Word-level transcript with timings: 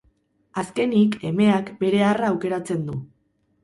Azkenik 0.61 1.19
emeak 1.33 1.71
bere 1.87 2.03
arra 2.09 2.35
aukeratzen 2.35 2.85
du. 2.91 3.03